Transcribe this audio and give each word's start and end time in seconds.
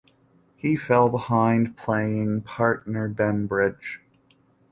He 0.55 0.75
fell 0.75 1.09
behind 1.09 1.77
playing 1.77 2.41
partner 2.41 3.07
Bembridge. 3.07 4.01